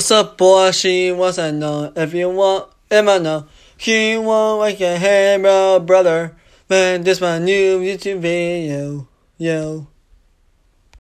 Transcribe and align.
What's 0.00 0.10
up, 0.12 0.38
boy? 0.38 0.70
She 0.70 1.12
wants 1.12 1.36
to 1.36 1.52
know 1.52 1.92
if 1.94 2.14
you 2.14 2.30
want 2.30 2.72
him 2.88 3.06
I 3.06 3.18
know. 3.18 3.44
He 3.76 4.16
won't 4.16 4.60
like 4.60 4.80
a 4.80 4.96
hammer, 4.96 5.78
brother. 5.78 6.34
Man, 6.70 7.02
this 7.04 7.20
my 7.20 7.38
new 7.38 7.80
YouTube 7.80 8.20
video. 8.20 9.06
Yo. 9.36 9.88